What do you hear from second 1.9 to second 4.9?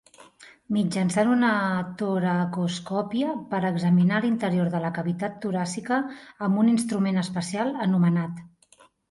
toracoscòpia per examinar l'interior de